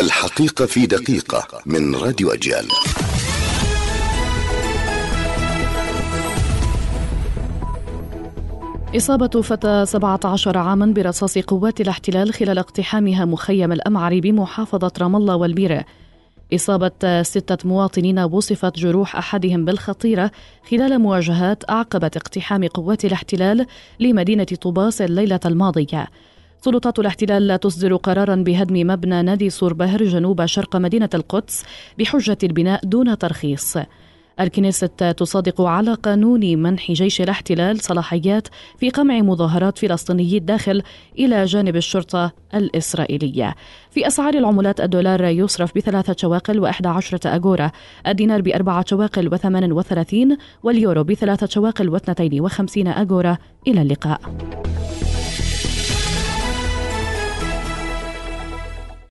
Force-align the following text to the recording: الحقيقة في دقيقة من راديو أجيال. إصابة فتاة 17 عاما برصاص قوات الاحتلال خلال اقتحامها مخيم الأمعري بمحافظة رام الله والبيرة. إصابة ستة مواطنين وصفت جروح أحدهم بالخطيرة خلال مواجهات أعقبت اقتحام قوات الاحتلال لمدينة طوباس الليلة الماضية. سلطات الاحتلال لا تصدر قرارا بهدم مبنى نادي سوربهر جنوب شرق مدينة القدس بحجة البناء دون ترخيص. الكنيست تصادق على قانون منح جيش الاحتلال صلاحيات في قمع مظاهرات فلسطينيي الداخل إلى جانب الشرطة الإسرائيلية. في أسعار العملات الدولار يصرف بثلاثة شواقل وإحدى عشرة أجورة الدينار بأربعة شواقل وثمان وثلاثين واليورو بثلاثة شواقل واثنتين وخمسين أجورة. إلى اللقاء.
الحقيقة 0.00 0.66
في 0.66 0.86
دقيقة 0.86 1.48
من 1.66 1.94
راديو 1.94 2.30
أجيال. 2.30 2.68
إصابة 8.96 9.42
فتاة 9.42 9.84
17 9.84 10.58
عاما 10.58 10.86
برصاص 10.86 11.38
قوات 11.38 11.80
الاحتلال 11.80 12.32
خلال 12.34 12.58
اقتحامها 12.58 13.24
مخيم 13.24 13.72
الأمعري 13.72 14.20
بمحافظة 14.20 14.92
رام 14.98 15.16
الله 15.16 15.36
والبيرة. 15.36 15.84
إصابة 16.54 17.22
ستة 17.22 17.68
مواطنين 17.68 18.18
وصفت 18.18 18.78
جروح 18.78 19.16
أحدهم 19.16 19.64
بالخطيرة 19.64 20.30
خلال 20.70 20.98
مواجهات 20.98 21.70
أعقبت 21.70 22.16
اقتحام 22.16 22.66
قوات 22.66 23.04
الاحتلال 23.04 23.66
لمدينة 24.00 24.44
طوباس 24.44 25.02
الليلة 25.02 25.40
الماضية. 25.46 26.08
سلطات 26.60 26.98
الاحتلال 26.98 27.46
لا 27.46 27.56
تصدر 27.56 27.96
قرارا 27.96 28.34
بهدم 28.34 28.86
مبنى 28.86 29.22
نادي 29.22 29.50
سوربهر 29.50 30.04
جنوب 30.04 30.46
شرق 30.46 30.76
مدينة 30.76 31.08
القدس 31.14 31.64
بحجة 31.98 32.38
البناء 32.42 32.80
دون 32.84 33.18
ترخيص. 33.18 33.76
الكنيست 34.40 35.14
تصادق 35.16 35.60
على 35.60 35.94
قانون 35.94 36.62
منح 36.62 36.92
جيش 36.92 37.20
الاحتلال 37.20 37.80
صلاحيات 37.80 38.48
في 38.78 38.90
قمع 38.90 39.20
مظاهرات 39.20 39.78
فلسطينيي 39.78 40.36
الداخل 40.36 40.82
إلى 41.18 41.44
جانب 41.44 41.76
الشرطة 41.76 42.32
الإسرائيلية. 42.54 43.54
في 43.90 44.06
أسعار 44.06 44.34
العملات 44.34 44.80
الدولار 44.80 45.24
يصرف 45.24 45.74
بثلاثة 45.76 46.14
شواقل 46.18 46.60
وإحدى 46.60 46.88
عشرة 46.88 47.34
أجورة 47.34 47.72
الدينار 48.06 48.42
بأربعة 48.42 48.84
شواقل 48.88 49.34
وثمان 49.34 49.72
وثلاثين 49.72 50.36
واليورو 50.62 51.04
بثلاثة 51.04 51.46
شواقل 51.46 51.88
واثنتين 51.88 52.40
وخمسين 52.40 52.88
أجورة. 52.88 53.38
إلى 53.66 53.82
اللقاء. 53.82 54.20